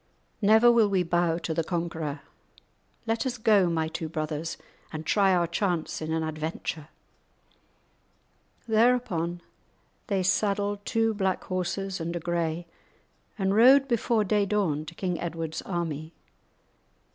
[0.41, 2.21] Never will we bow to the conquerer.
[3.05, 4.57] Let us go, my two brothers,
[4.91, 6.87] and try our chance in an adventure?"
[8.67, 9.41] Thereupon
[10.07, 12.65] they saddled two black horses and a grey,
[13.37, 16.13] and rode before day dawn to King Edward's army.